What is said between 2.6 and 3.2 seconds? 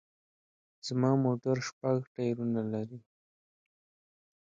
لري